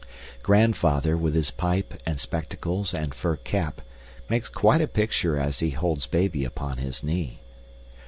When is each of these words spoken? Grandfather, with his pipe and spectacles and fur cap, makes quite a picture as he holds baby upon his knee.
Grandfather, 0.41 1.15
with 1.15 1.35
his 1.35 1.51
pipe 1.51 2.01
and 2.07 2.19
spectacles 2.19 2.91
and 2.91 3.13
fur 3.13 3.35
cap, 3.35 3.81
makes 4.29 4.49
quite 4.49 4.81
a 4.81 4.87
picture 4.87 5.37
as 5.37 5.59
he 5.59 5.69
holds 5.69 6.07
baby 6.07 6.43
upon 6.43 6.77
his 6.79 7.03
knee. 7.03 7.39